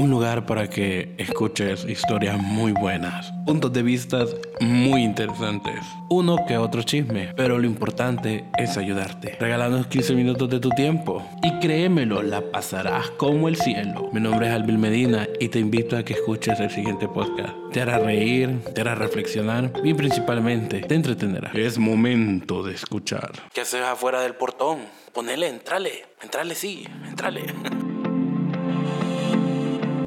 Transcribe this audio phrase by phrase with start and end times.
[0.00, 4.24] Un lugar para que escuches historias muy buenas, puntos de vista
[4.58, 9.36] muy interesantes, uno que otro chisme, pero lo importante es ayudarte.
[9.38, 14.08] Regalando 15 minutos de tu tiempo y créemelo, la pasarás como el cielo.
[14.10, 17.52] Mi nombre es Alvin Medina y te invito a que escuches el siguiente podcast.
[17.70, 21.50] Te hará reír, te hará reflexionar y principalmente te entretenerá.
[21.52, 23.32] Es momento de escuchar.
[23.52, 24.78] ¿Qué haces afuera del portón?
[25.12, 27.42] Ponele, entrale, entrale sí, entrale.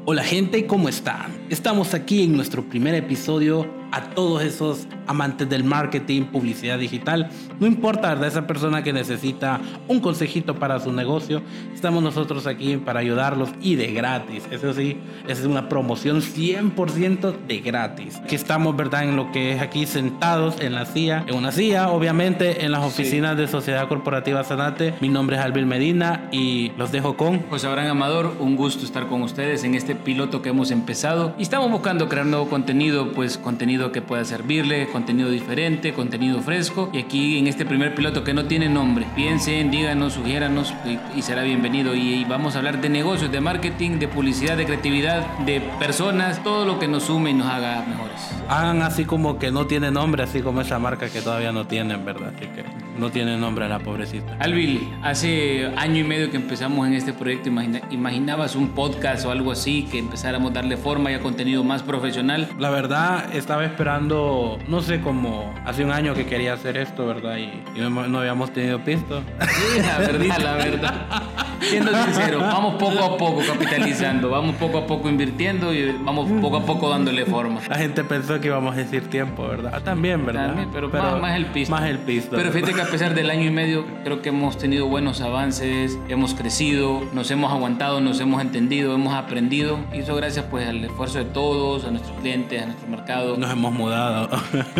[0.06, 1.32] Hola gente, ¿cómo están?
[1.48, 7.30] Estamos aquí en nuestro primer episodio a todos esos amantes del marketing, publicidad digital.
[7.60, 8.28] No importa, ¿verdad?
[8.28, 11.42] Esa persona que necesita un consejito para su negocio,
[11.74, 14.44] estamos nosotros aquí para ayudarlos y de gratis.
[14.50, 18.20] Eso sí, es una promoción 100% de gratis.
[18.28, 19.04] Que estamos, ¿verdad?
[19.04, 22.84] En lo que es aquí sentados en la silla, en una silla, obviamente, en las
[22.84, 24.94] oficinas de Sociedad Corporativa Sanate.
[25.00, 28.36] Mi nombre es Alvin Medina y los dejo con José Abraham Amador.
[28.40, 31.34] Un gusto estar con ustedes en este piloto que hemos empezado.
[31.38, 36.88] Y estamos buscando crear nuevo contenido, pues contenido que pueda servirle, contenido diferente, contenido fresco.
[36.92, 40.72] Y aquí en este primer piloto que no tiene nombre, piensen, díganos, sugiéranos
[41.16, 41.96] y, será bienvenido.
[41.96, 46.64] Y, vamos a hablar de negocios, de marketing, de publicidad, de creatividad, de personas, todo
[46.64, 48.20] lo que nos sume y nos haga mejores.
[48.48, 52.04] Hagan así como que no tiene nombre, así como esa marca que todavía no tienen,
[52.04, 52.32] ¿verdad?
[52.36, 52.64] Así que
[52.96, 54.36] no tiene nombre la pobrecita.
[54.38, 57.50] Alvil, hace año y medio que empezamos en este proyecto,
[57.90, 61.82] ¿imaginabas un podcast o algo así que empezáramos a darle forma y a contenido más
[61.82, 62.48] profesional?
[62.60, 67.38] La verdad, estaba esperando, no sé, como hace un año que quería hacer esto, ¿verdad?
[67.38, 69.22] Y, no, habíamos tenido pisto.
[69.54, 71.22] Sí, la verdad, la verdad.
[71.70, 76.58] Siendo sincero, vamos poco a poco capitalizando, vamos poco a poco invirtiendo y vamos poco
[76.58, 77.60] a poco dándole forma.
[77.68, 79.72] La gente pensó que íbamos a decir tiempo, ¿verdad?
[79.74, 80.48] Ah, también, ¿verdad?
[80.48, 81.74] También, pero, más, el pisto.
[81.74, 82.36] Más el pisto.
[82.36, 85.98] Pero fíjate que a pesar del año y medio, creo que hemos tenido buenos avances,
[86.08, 89.78] hemos crecido, nos hemos aguantado, nos hemos entendido, hemos aprendido.
[89.92, 93.36] Y eso gracias pues al esfuerzo de todos, a nuestros clientes, a nuestro mercado.
[93.36, 94.28] Nos hemos mudado.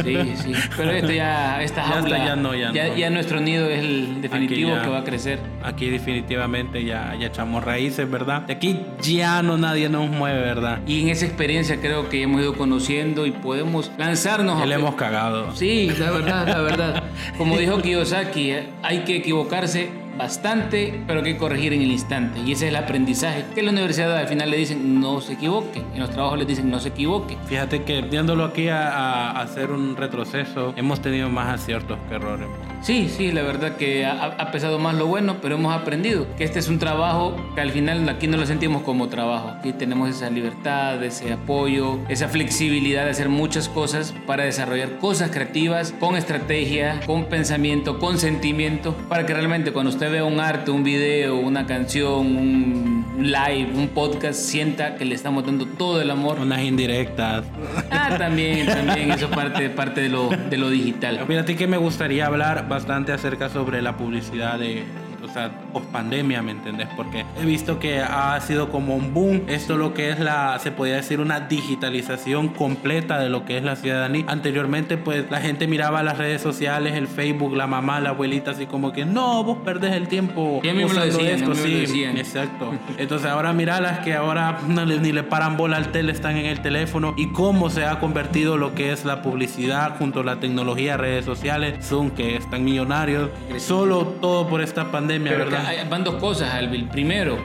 [0.02, 0.52] Sí, sí.
[0.76, 4.72] Pero esto ya, esta jaula, ya, no, ya, ya, ya, nuestro nido es el definitivo
[4.82, 5.38] que va a crecer.
[5.62, 8.42] Aquí definitivamente ya, ya echamos raíces, ¿verdad?
[8.42, 10.80] De aquí ya no nadie nos mueve, ¿verdad?
[10.86, 14.64] Y en esa experiencia creo que hemos ido conociendo y podemos lanzarnos.
[14.64, 15.54] Y le hemos cagado.
[15.54, 17.02] Sí, la verdad, la verdad.
[17.38, 18.68] Como dijo Kiyosaki, ¿eh?
[18.82, 22.40] hay que equivocarse bastante, pero que corregir en el instante.
[22.40, 25.34] Y ese es el aprendizaje que en la universidad al final le dicen no se
[25.34, 27.36] equivoque, en los trabajos les dicen no se equivoque.
[27.46, 32.48] Fíjate que viéndolo aquí a, hacer un retroceso, hemos tenido más aciertos que errores.
[32.82, 36.58] Sí, sí, la verdad que ha, pesado más lo bueno, pero hemos aprendido que este
[36.58, 39.48] es un trabajo que al final aquí no lo sentimos como trabajo.
[39.48, 45.30] Aquí tenemos esa libertad, ese apoyo, esa flexibilidad de hacer muchas cosas para desarrollar cosas
[45.30, 50.70] creativas con estrategia, con pensamiento, con sentimiento, para que realmente cuando usted vea un arte,
[50.70, 56.10] un video, una canción, un live, un podcast, sienta que le estamos dando todo el
[56.10, 56.38] amor.
[56.40, 57.44] Unas indirectas.
[57.90, 61.20] Ah, también, también, eso parte, parte de, lo, de lo digital.
[61.26, 64.84] Fíjate que me gustaría hablar bastante acerca sobre la publicidad de
[65.24, 66.88] o sea, post pandemia, ¿me entendés?
[66.96, 69.42] Porque he visto que ha sido como un boom.
[69.48, 73.64] Esto lo que es la, se podría decir, una digitalización completa de lo que es
[73.64, 74.24] la ciudadanía.
[74.28, 78.66] Anteriormente, pues la gente miraba las redes sociales, el Facebook, la mamá, la abuelita, así
[78.66, 80.60] como que no, vos perdés el tiempo.
[80.62, 82.72] Y a mí me lo decían, esto, sí, exacto.
[82.98, 86.46] Entonces ahora mira las que ahora no ni le paran bola al tele, están en
[86.46, 90.40] el teléfono y cómo se ha convertido lo que es la publicidad junto a la
[90.40, 93.30] tecnología, redes sociales, son que están millonarios.
[93.56, 96.88] Solo todo por esta pandemia van dos cosas, Alvil.
[96.88, 97.38] Primero,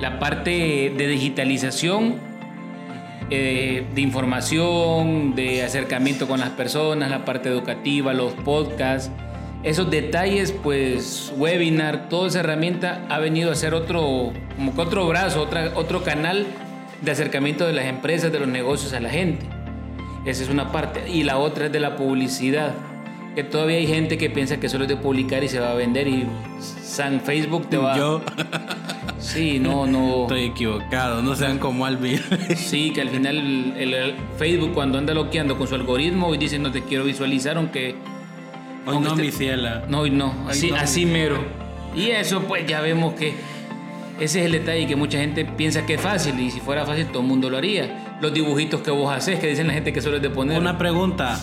[0.00, 2.16] la parte de digitalización,
[3.30, 9.10] eh, de información, de acercamiento con las personas, la parte educativa, los podcasts.
[9.62, 15.06] Esos detalles, pues, webinar, toda esa herramienta ha venido a ser otro, como que otro
[15.06, 16.46] brazo, otra, otro canal
[17.02, 19.46] de acercamiento de las empresas, de los negocios a la gente.
[20.24, 21.08] Esa es una parte.
[21.08, 22.72] Y la otra es de la publicidad
[23.34, 25.74] que todavía hay gente que piensa que solo es de publicar y se va a
[25.74, 26.26] vender y
[26.60, 28.22] San Facebook te va Yo.
[29.18, 30.22] Sí, no, no.
[30.22, 32.20] Estoy equivocado, no sean como Alvin.
[32.56, 33.36] Sí, que al final
[33.76, 37.94] el, Facebook cuando anda loqueando con su algoritmo y dice no te quiero visualizar aunque...
[38.86, 39.84] Hoy no, mi ciela.
[39.88, 41.36] No, hoy no, así, así mero.
[41.94, 43.34] Y eso pues ya vemos que
[44.18, 47.06] ese es el detalle que mucha gente piensa que es fácil y si fuera fácil
[47.06, 48.18] todo el mundo lo haría.
[48.20, 50.58] Los dibujitos que vos haces, que dicen la gente que solo es de poner.
[50.58, 51.40] Una pregunta,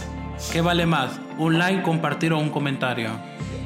[0.52, 1.20] ¿qué vale más?
[1.38, 3.12] ¿Un like, compartir o un comentario?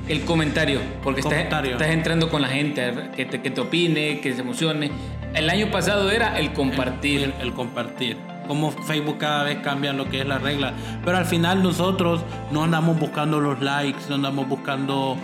[0.07, 4.41] El comentario, porque Estás, entrando con la gente, que te, que te opine, que se
[4.41, 4.91] emocione.
[5.33, 7.33] El año pasado era el compartir.
[7.39, 8.17] El, compartir.
[8.47, 10.73] Como Facebook cada vez cambia lo que es la regla.
[11.05, 12.21] Pero al final nosotros
[12.51, 15.15] no andamos buscando los likes, no andamos buscando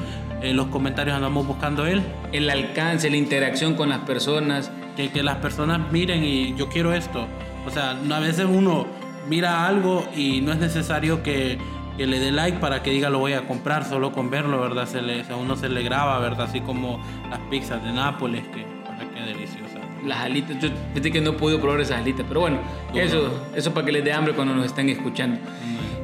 [0.41, 2.01] eh, los comentarios, andamos buscando él.
[2.31, 6.93] El alcance, la interacción con las personas Que, que las personas miren y yo quiero
[6.93, 7.27] esto.
[7.65, 8.87] O sea, a veces uno
[9.29, 11.57] mira algo y no es necesario que,
[11.97, 14.87] que le dé like para que diga lo voy a comprar, solo con verlo, ¿verdad?
[14.87, 16.47] Se le, a uno se le graba, ¿verdad?
[16.47, 19.79] Así como las pizzas de Nápoles, que para qué deliciosa.
[20.05, 22.59] Las alitas, yo fíjate que no he podido probar esas alitas, pero bueno,
[22.93, 25.39] eso, eso para que les dé hambre cuando nos están escuchando.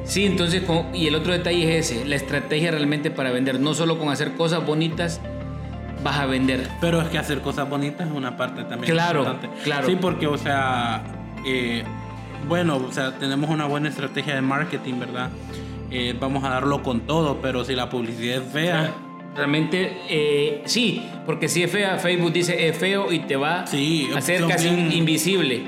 [0.04, 3.72] Sí, entonces, con- y el otro detalle es ese, la estrategia realmente para vender, no
[3.72, 5.20] solo con hacer cosas bonitas
[6.02, 6.68] vas a vender.
[6.82, 9.48] Pero es que hacer cosas bonitas es una parte también Claro, importante.
[9.62, 9.86] claro.
[9.86, 11.02] Sí, porque, o sea,
[11.46, 11.82] eh,
[12.48, 15.30] bueno, o sea, tenemos una buena estrategia de marketing, ¿verdad?
[15.90, 18.92] Eh, vamos a darlo con todo, pero si la publicidad es fea,
[19.36, 24.08] Realmente, eh, sí, porque si es fea, Facebook dice es feo y te va Sí,
[24.14, 25.64] a hacer casi bien- invisible.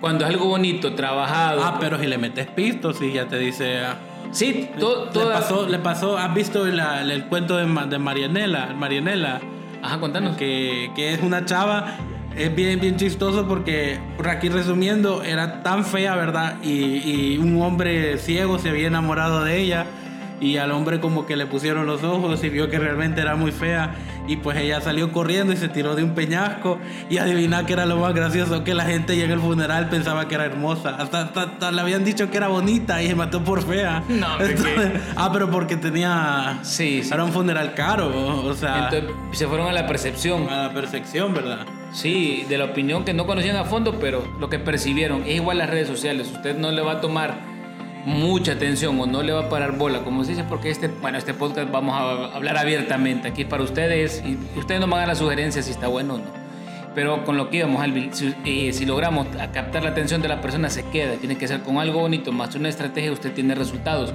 [0.00, 1.60] Cuando es algo bonito, trabajado.
[1.64, 3.80] ah, pero si le metes pisto, sí, ya te dice...
[3.80, 3.96] ah,
[4.30, 8.74] sí, to- le, toda- pasó, le pasó, ¿has visto la- el cuento de, de Marianela?
[8.78, 9.40] Marianela,
[9.82, 10.36] Ajá, contanos.
[10.36, 11.96] que, que es una chava,
[12.44, 16.56] es bien, bien chistoso porque, por aquí resumiendo, era tan fea, ¿verdad?
[16.62, 19.86] Y, y un hombre ciego se había enamorado de ella
[20.40, 23.52] y al hombre como que le pusieron los ojos y vio que realmente era muy
[23.52, 23.94] fea
[24.26, 26.78] y pues ella salió corriendo y se tiró de un peñasco
[27.10, 30.36] y adivina que era lo más gracioso que la gente llega al funeral pensaba que
[30.36, 33.62] era hermosa hasta, hasta- hasta le habían dicho que era bonita y se mató por
[33.66, 34.92] fea No, hombre, ¿qué?
[35.16, 37.10] ah pero porque tenía Sí, sí.
[37.12, 38.08] era un funeral caro
[38.46, 40.48] o sea Entonces se fueron a la percepción.
[40.48, 44.48] a la perfección verdad Sí, de la opinión que no conocían a fondo, pero lo
[44.48, 45.22] que percibieron.
[45.24, 46.30] Es igual las redes sociales.
[46.32, 47.38] Usted no le va a tomar
[48.04, 51.18] mucha atención o no le va a parar bola, como se dice, porque este, bueno,
[51.18, 55.14] este podcast vamos a hablar abiertamente aquí para ustedes y ustedes van a dar la
[55.14, 56.40] sugerencia si está bueno o no.
[56.94, 60.40] Pero con lo que íbamos, Alvin, si, eh, si logramos captar la atención de la
[60.40, 61.14] persona, se queda.
[61.16, 64.12] Tiene que ser con algo bonito, más una estrategia, usted tiene resultados.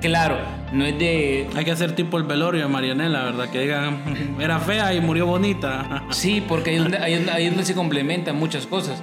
[0.00, 0.38] Claro,
[0.72, 4.58] no es de hay que hacer tipo el velorio de Marianela verdad que digan era
[4.58, 7.64] fea y murió bonita Sí, porque ahí es donde, ahí es donde- ahí es donde
[7.66, 9.02] se complementan muchas cosas.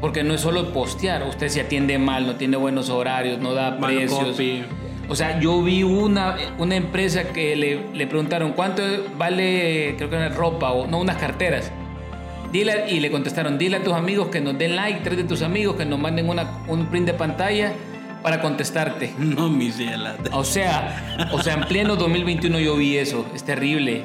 [0.00, 3.70] Porque no es solo postear, usted se atiende mal, no tiene buenos horarios, no da
[3.72, 4.18] Mal precios.
[4.30, 4.64] copy.
[5.08, 8.82] O sea, yo vi una, una empresa que le, le preguntaron cuánto
[9.16, 11.70] vale, creo que era ropa o no, unas carteras.
[12.50, 15.40] Dile, y le contestaron, dile a tus amigos que nos den like, tres de tus
[15.42, 17.72] amigos que nos manden una, un print de pantalla
[18.22, 19.14] para contestarte.
[19.18, 24.04] no mi ciela O sea, o sea, en pleno 2021 yo vi eso, es terrible.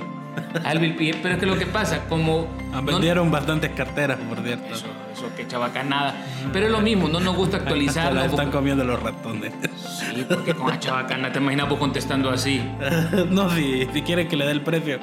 [0.54, 2.48] Pero es que lo que pasa, como...
[2.72, 6.14] Ah, no- vendieron bastantes carteras por cierto eso, eso que chabacanada.
[6.54, 8.20] Pero es lo mismo, no nos gusta Se actualizarlo.
[8.20, 12.62] la están comiendo los ratones Sí, porque con la chabacana te imaginas vos contestando así.
[13.32, 15.00] no, si, si quieren que le dé el precio.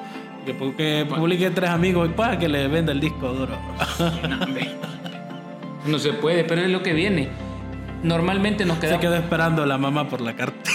[0.46, 3.56] Que, que publique tres amigos para que le venda el disco duro.
[4.28, 4.46] No.
[5.86, 7.28] No se puede, pero es lo que viene.
[8.04, 9.00] Normalmente nos Se quedamos.
[9.00, 10.70] quedó esperando la mamá por la carta.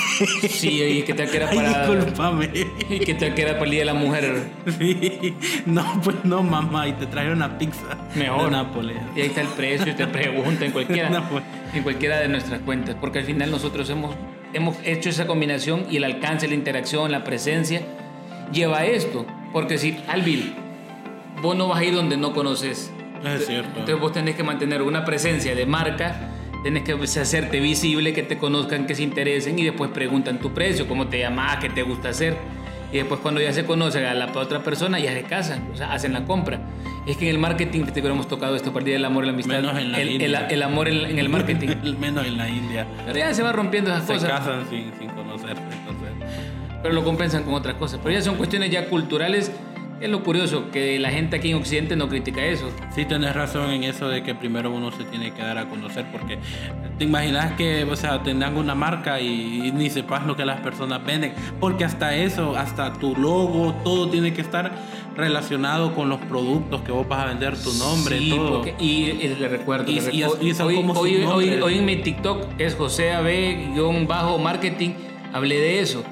[0.50, 1.88] Sí, y que te queda Ay, para.
[1.88, 2.50] discúlpame.
[2.90, 4.44] Y que te queda para el día de la mujer.
[4.78, 5.36] Sí.
[5.66, 6.88] No, pues no, mamá.
[6.88, 8.46] Y te traje una pizza Mejor.
[8.46, 8.98] de Nápoles.
[9.16, 11.44] Y ahí está el precio y te pregunta en cualquiera, No, pues.
[11.74, 12.96] en cualquiera de nuestras cuentas.
[13.00, 14.16] Porque al final nosotros hemos,
[14.54, 17.82] hemos hecho esa combinación y el alcance, la interacción, la presencia
[18.52, 19.26] lleva a esto.
[19.54, 20.54] Porque si, Alvin,
[21.42, 22.92] vos no vas a ir donde no conoces.
[23.24, 23.70] Es cierto.
[23.80, 26.29] Entonces vos tenés que mantener una presencia de marca,
[26.64, 30.88] tenés que hacerte visible, que te conozcan, que se interesen y después preguntan tu precio,
[30.88, 32.38] cómo te llamas, qué te gusta hacer.
[32.92, 35.94] Y después cuando ya se conocen a la otra persona, ya se casan, o sea,
[35.94, 36.60] hacen la compra.
[37.06, 39.34] Es que en el marketing, que te hubiéramos tocado esto, partir del amor y la
[39.34, 40.48] amistad, Menos en la el, el- India.
[40.50, 41.68] el amor en, en el marketing.
[42.00, 42.88] Menos en la India.
[43.06, 45.62] Pero ya se va rompiendo esas Se cosas, casan sin, sin conocerse.
[45.62, 46.10] Entonces.
[46.82, 48.00] pero lo compensan con otras cosas.
[48.02, 49.52] Pero ya son cuestiones ya culturales.
[50.02, 52.70] Es lo curioso, que la gente aquí en Occidente no critica eso.
[52.96, 56.06] Sí, tenés razón en eso de que primero uno se tiene que dar a conocer
[56.10, 56.40] porque
[56.98, 60.62] te imaginas que, o sea, tengan una marca y, y ni sepas lo que las
[60.62, 64.72] personas venden, porque hasta eso, hasta tu logo, todo tiene que estar
[65.18, 68.62] relacionado con los productos que vos vas a vender, tu nombre, Sí, todo.
[68.62, 69.92] porque- y, y le recuerdo.
[69.92, 73.12] Y- le y son hoy, como hoy, hoy, hoy en mi TikTok, que es José
[73.12, 74.92] AB-marketing,
[75.34, 76.06] hablé de eso.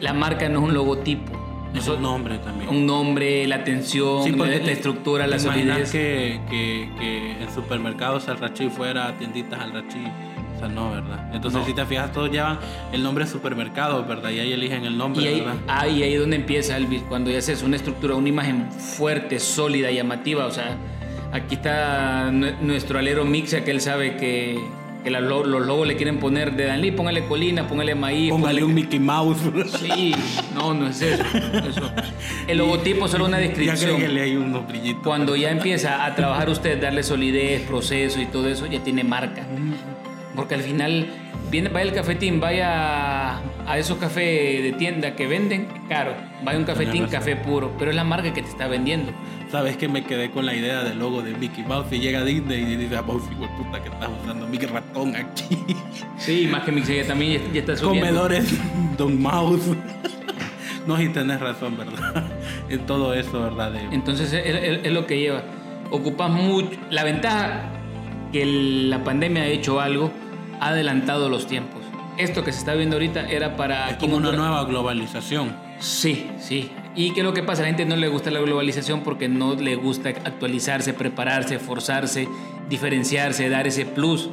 [0.00, 1.47] La marca no es un logotipo.
[1.74, 2.70] Es un nombre también.
[2.70, 5.92] Un nombre, la atención, Sí, porque la, la estructura, la solidez.
[5.92, 10.02] que, que, que en supermercados al rachí fuera tienditas al rachí.
[10.56, 11.30] O sea, no, ¿verdad?
[11.32, 11.66] Entonces, No.
[11.66, 12.58] si te fijas, todos llevan
[12.92, 14.30] el nombre de supermercado, ¿verdad?
[14.30, 15.54] Y ahí eligen el nombre, Y ahí, ¿verdad?
[15.68, 19.38] ah, y ahí es donde empieza el cuando ya haces una estructura, una imagen fuerte,
[19.38, 20.46] sólida, llamativa.
[20.46, 20.76] O sea,
[21.32, 24.58] aquí está nue- nuestro alero Mixia, que él sabe que,
[25.04, 28.30] que la los logos le quieren poner de Danlí, póngale colina, póngale maíz.
[28.30, 29.38] Póngale un Mickey Mouse.
[29.80, 30.14] Sí,
[30.54, 31.22] no, no es eso.
[31.68, 31.90] eso.
[32.46, 33.90] El logotipo es solo una Ya descripción.
[33.92, 35.02] agréguele ahí unos brillitos.
[35.04, 39.46] Cuando ya empieza a trabajar usted, darle solidez, proceso y todo eso, ya tiene marca.
[40.38, 41.08] Porque al final
[41.50, 46.14] viene, vaya el cafetín, vaya a esos cafés de tienda que venden, caro.
[46.44, 49.10] Vaya un cafetín, café puro, pero es la marca que te está vendiendo.
[49.50, 52.60] Sabes que me quedé con la idea del logo de Mickey Mouse y llega Disney
[52.60, 55.58] y dice, Mouse, hijo de puta, que estás usando Mickey Ratón aquí.
[56.18, 58.06] Sí, más que Mickey también ya, está subiendo.
[58.06, 58.56] Comedores
[58.96, 59.76] Don Mouse.
[60.86, 62.26] no, y tenés razón, ¿verdad?
[62.68, 63.72] en todo eso, ¿verdad?
[63.90, 65.42] Entonces es, lo que lleva.
[65.90, 66.78] Ocupas mucho.
[66.90, 67.72] La ventaja
[68.32, 70.10] que la pandemia ha hecho algo,
[70.60, 71.82] ha adelantado los tiempos.
[72.16, 73.90] Esto que se está viendo ahorita era para...
[73.90, 75.54] Es como una nueva globalización.
[75.78, 76.70] Sí, sí.
[76.96, 77.62] ¿Y qué es lo que pasa?
[77.62, 82.28] A la gente no le gusta la globalización porque no le gusta actualizarse, prepararse, forzarse,
[82.68, 84.30] diferenciarse, dar ese plus.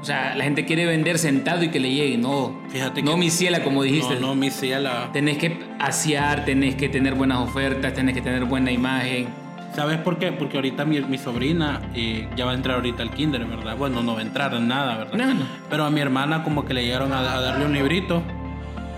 [0.00, 2.18] O sea, la gente quiere vender sentado y que le llegue.
[2.18, 4.14] No, Fíjate no mi ciela, como dijiste.
[4.16, 5.08] No, no mi ciela.
[5.12, 9.28] Tenés que asear, tenés que tener buenas ofertas, tenés que tener buena imagen.
[9.74, 10.32] ¿Sabes por qué?
[10.32, 13.76] Porque ahorita mi, mi sobrina eh, ya va a entrar ahorita al kinder, ¿verdad?
[13.76, 15.14] Bueno, no va a entrar en nada, ¿verdad?
[15.14, 15.46] No, no.
[15.70, 18.22] Pero a mi hermana como que le llegaron a, darle un librito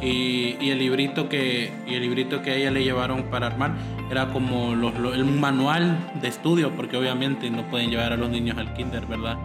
[0.00, 3.72] y, y, el librito que y el librito que a ella le llevaron para armar
[4.10, 8.56] era como los, el manual de estudio, porque obviamente no pueden llevar a los niños
[8.58, 9.36] al kinder, ¿verdad?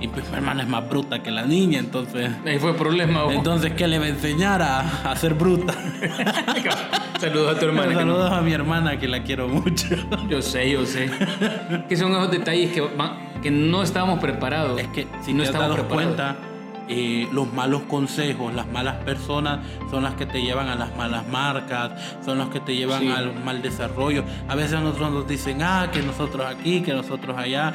[0.00, 2.30] Y pues mi hermana es más bruta que la niña, entonces.
[2.44, 3.22] Ahí fue el problema.
[3.30, 5.72] Entonces, ¿qué le va a enseñar a, ser bruta?
[7.22, 7.94] Saludos a tu hermana.
[7.94, 9.86] Saludos a mi hermana, que la quiero mucho.
[10.28, 11.08] Yo sé, yo sé.
[11.88, 12.82] que son esos detalles que,
[13.40, 14.80] que no estábamos preparados.
[14.80, 16.34] Es que si no estamos cuenta,
[16.88, 21.24] eh, los malos consejos, las malas personas son las que te llevan a las malas
[21.28, 21.92] marcas,
[22.24, 24.24] son las que te llevan al mal desarrollo.
[24.48, 27.72] A veces nosotros nos dicen, ah, que nosotros aquí, que nosotros allá.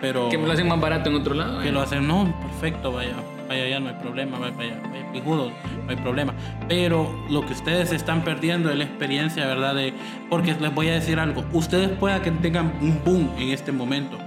[0.00, 1.60] Pero, que lo hacen más barato en otro lado.
[1.60, 3.14] Que lo hacen, no, perfecto, vaya,
[3.48, 5.50] vaya allá, no hay problema, vaya, vaya, vaya pijudo,
[5.84, 6.34] no hay problema.
[6.68, 9.74] Pero lo que ustedes están perdiendo es la experiencia, ¿verdad?
[9.74, 9.92] De,
[10.28, 14.18] porque les voy a decir algo, ustedes puedan que tengan un boom en este momento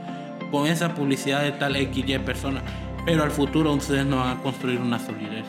[0.51, 2.61] con esa publicidad de tal XY persona,
[3.05, 5.45] pero al futuro ustedes no van a construir una solidez.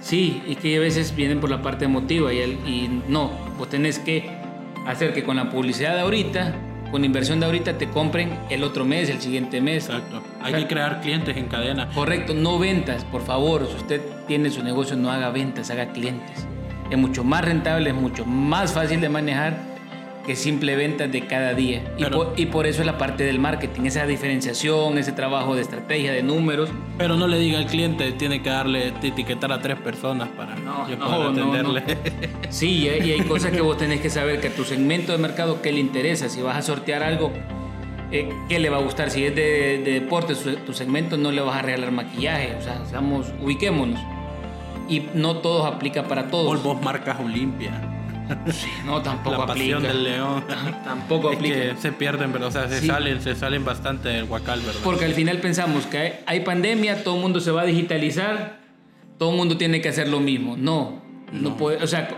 [0.00, 3.68] Sí, y que a veces vienen por la parte emotiva y, el, y no, vos
[3.68, 4.28] tenés que
[4.86, 6.54] hacer que con la publicidad de ahorita
[6.92, 9.86] con inversión de ahorita te compren el otro mes, el siguiente mes.
[9.86, 10.22] Exacto.
[10.42, 11.88] Hay que crear clientes en cadena.
[11.88, 13.66] Correcto, no ventas, por favor.
[13.66, 16.46] Si usted tiene su negocio, no haga ventas, haga clientes.
[16.90, 19.71] Es mucho más rentable, es mucho más fácil de manejar
[20.26, 21.82] que simple ventas de cada día.
[22.36, 26.22] y, por, eso es la parte del marketing, esa diferenciación, ese trabajo de estrategia, de
[26.22, 26.70] números.
[26.98, 30.84] Pero no le diga al cliente, tiene que darle, etiquetar a tres personas para no,
[30.84, 31.82] poder atenderle.
[32.50, 35.60] sí, y hay, cosas que vos tenés que saber que a tu segmento de mercado,
[35.62, 36.28] ¿qué le interesa?
[36.28, 37.32] Si vas a sortear algo,
[38.10, 39.10] eh, ¿qué le va a gustar?
[39.10, 42.54] Si es de, de deporte, tu segmento no le vas a regalar maquillaje.
[42.56, 44.00] O sea, seamos, ubiquémonos.
[44.88, 46.62] Y no todos aplica para todos.
[46.62, 47.91] Vos marcas Olimpia
[48.86, 49.76] no, tampoco la aplica.
[49.76, 50.44] pasión del león.
[50.84, 51.54] tampoco aplica.
[51.54, 54.80] Que se pierden, pero o sea, se salen, se salen bastante del huacal, ¿verdad?
[54.84, 58.60] Porque al final pensamos que hay, pandemia, todo el mundo se va a digitalizar,
[59.18, 60.56] todo el mundo tiene que hacer lo mismo.
[60.56, 62.08] No, no, puede, o sea,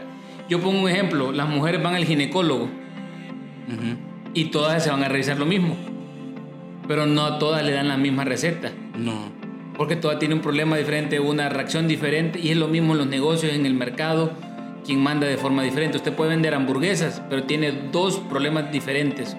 [0.48, 2.68] yo pongo un ejemplo, las mujeres van al ginecólogo
[4.34, 5.76] y todas se van a revisar lo mismo,
[6.86, 8.72] pero no todas le dan la misma receta.
[8.96, 9.32] No.
[9.76, 13.06] Porque todas tienen un problema diferente, una reacción diferente y es lo mismo en los
[13.08, 14.32] negocios, en el mercado
[14.84, 15.96] quien manda de forma diferente.
[15.96, 19.36] Usted puede vender hamburguesas, pero tiene dos problemas diferentes.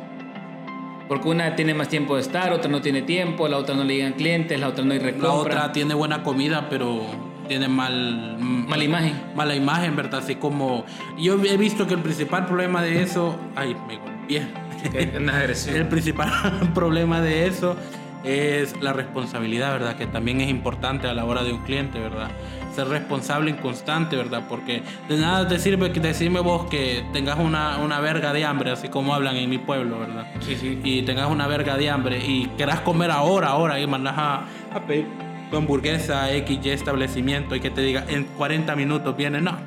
[1.08, 3.96] Porque una tiene más tiempo de estar, otra no tiene tiempo, la otra no le
[3.96, 5.28] llegan clientes, la otra no hay recompra.
[5.28, 7.06] La otra tiene buena comida, pero
[7.48, 8.38] tiene mal...
[8.40, 9.14] Mala imagen.
[9.36, 10.22] Mala imagen, ¿verdad?
[10.22, 10.84] Así como...
[11.18, 13.36] Yo he visto que el principal problema de eso...
[13.56, 14.48] Ay, me golpeé.
[15.76, 16.30] el principal
[16.74, 17.76] problema de eso
[18.24, 19.96] es la responsabilidad, ¿verdad?
[19.96, 22.30] Que también es importante a la hora de un cliente, ¿verdad?
[22.76, 24.44] Ser responsable y constante, ¿verdad?
[24.48, 28.72] Porque de nada te sirve que decirme vos que tengas una, una verga de hambre,
[28.72, 30.28] así como hablan en mi pueblo, ¿verdad?
[30.42, 30.80] Sí, sí.
[30.84, 34.80] Y tengas una verga de hambre y quieras comer ahora, ahora, y mandas a, a
[34.86, 35.08] pedir
[35.50, 39.58] tu hamburguesa XY establecimiento y que te diga en 40 minutos viene, no.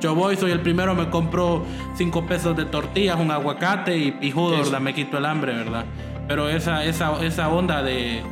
[0.00, 1.64] Yo voy, soy el primero, me compro
[1.96, 4.80] 5 pesos de tortillas, un aguacate y pijudo, ¿verdad?
[4.80, 5.84] Me quito el hambre, ¿verdad?
[6.26, 8.22] Pero esa, esa, esa onda de...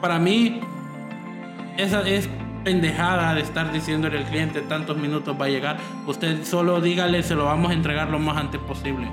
[0.00, 0.60] Para mí,
[1.76, 2.28] esa es
[2.66, 5.76] pendejada de estar diciéndole al cliente tantos minutos va a llegar.
[6.04, 9.06] Usted solo dígale, se lo vamos a entregar lo más antes posible.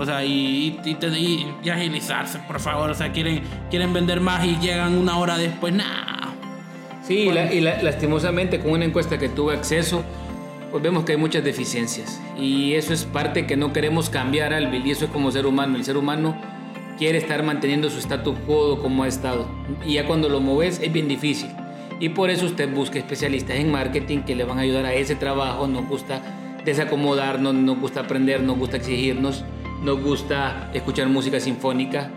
[0.00, 2.90] O sea, y, y, agilizarse, por favor.
[2.90, 5.72] O sea, quieren, quieren vender más y llegan una hora después.
[5.74, 6.32] Nah.
[7.06, 10.02] Sí, y lastimosamente con una encuesta que tuve acceso,
[10.72, 12.20] pues vemos que hay muchas deficiencias.
[12.36, 15.76] Y eso es parte que no queremos cambiar, al Y eso es como ser humano.
[15.76, 16.36] El ser humano
[16.98, 19.48] quiere estar manteniendo su status quo como ha estado.
[19.86, 21.48] Y ya cuando lo moves es bien difícil.
[22.00, 25.16] Y por eso usted busca especialistas en marketing que le van a ayudar a ese
[25.16, 25.66] trabajo.
[25.66, 26.22] Nos gusta
[26.64, 29.44] desacomodarnos, nos gusta aprender, nos gusta exigirnos,
[29.82, 32.10] nos gusta escuchar música sinfónica.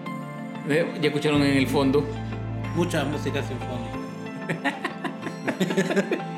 [0.69, 0.85] ¿Eh?
[1.01, 2.05] Ya escucharon en el fondo.
[2.75, 4.77] Mucha música sinfónica.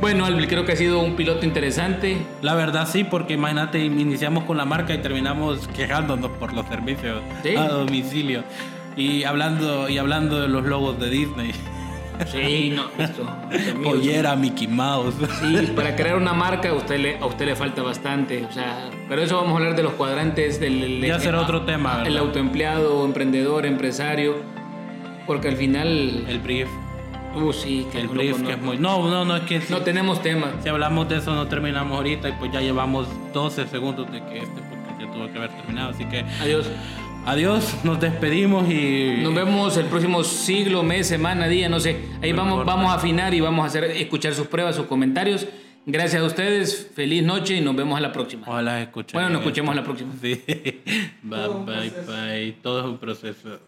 [0.00, 2.18] Bueno, Alvin, creo que ha sido un piloto interesante.
[2.42, 7.22] La verdad sí, porque imagínate, iniciamos con la marca y terminamos quejándonos por los servicios
[7.42, 7.56] Sí.
[7.56, 8.44] a domicilio.
[8.94, 11.52] Y hablando, y hablando de los logos de Disney.
[12.26, 13.26] Sí, no, esto.
[13.82, 15.14] Pollera, Mickey Mouse.
[15.40, 18.44] Sí, para crear una marca a usted le, a usted le falta bastante.
[18.44, 22.02] O sea, pero eso vamos a hablar de los cuadrantes del Ya será otro tema,
[22.06, 24.36] El autoempleado, emprendedor, empresario.
[25.26, 26.24] Porque al final.
[26.28, 26.68] El brief.
[27.34, 28.78] Uh, sí, que El no, brief que es muy...
[28.78, 29.60] No, no, no, es que...
[29.68, 30.52] no tenemos tema.
[30.62, 34.38] Si hablamos de eso no terminamos ahorita y pues ya llevamos 12 segundos de que
[34.38, 35.90] este podcast ya tuvo que haber terminado.
[35.90, 36.66] Así que Adiós.
[37.26, 39.18] Adiós, nos despedimos y...
[39.22, 41.96] Nos vemos el próximo siglo, mes, semana, día, no sé.
[42.22, 42.74] Ahí No vamos, importa.
[42.74, 45.46] vamos a afinar y vamos a hacer, escuchar sus pruebas, sus comentarios.
[45.84, 46.90] Gracias a ustedes.
[46.94, 48.44] Feliz noche y nos vemos a la próxima.
[48.48, 49.12] Ojalá escuchen.
[49.14, 50.12] Bueno, nos escuchemos a la próxima.
[50.20, 50.42] Sí.
[51.22, 52.52] Bye, bye, bye.
[52.62, 53.60] Todo es un proceso.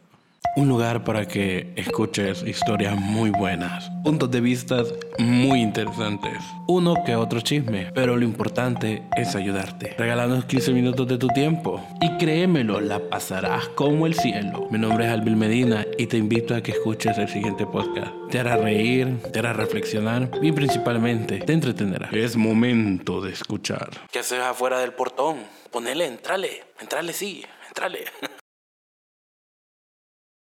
[0.57, 4.83] Un lugar para que escuches historias muy buenas, puntos de vista
[5.19, 9.95] muy interesantes, uno que otro chisme, pero lo importante es ayudarte.
[9.97, 14.67] Regálanos 15 minutos de tu tiempo y créemelo, la pasarás como el cielo.
[14.71, 18.13] Mi nombre es Alvin Medina y te invito a que escuches el siguiente podcast.
[18.31, 22.09] Te hará reír, te hará reflexionar y principalmente te entretenerá.
[22.13, 23.91] Es momento de escuchar.
[24.11, 25.37] ¿Qué haces afuera del portón?
[25.71, 28.05] Ponele, entrale, entrale sí, entrale.